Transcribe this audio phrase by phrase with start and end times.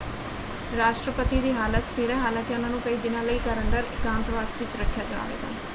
[0.71, 4.75] ਰਾਸ਼ਟਰਪਤੀ ਦੀ ਹਾਲਤ ਸਥਿਰ ਹੈ ਹਾਲਾਂਕਿ ਉਹਨਾਂ ਨੂੰ ਕਈ ਦਿਨਾਂ ਲਈ ਘਰ ਅੰਦਰ ਇਕਾਂਤਵਾਸ ਵਿੱਚ
[4.75, 5.53] ਰੱਖਿਆ ਜਾਵੇਗਾ।